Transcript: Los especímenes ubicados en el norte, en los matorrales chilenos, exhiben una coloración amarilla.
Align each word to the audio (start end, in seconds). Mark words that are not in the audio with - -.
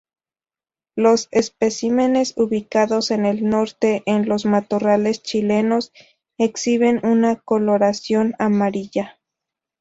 Los 0.95 1.27
especímenes 1.29 2.33
ubicados 2.35 3.11
en 3.11 3.23
el 3.27 3.47
norte, 3.47 4.01
en 4.07 4.27
los 4.27 4.47
matorrales 4.47 5.21
chilenos, 5.21 5.93
exhiben 6.39 7.05
una 7.05 7.35
coloración 7.35 8.33
amarilla. 8.39 9.19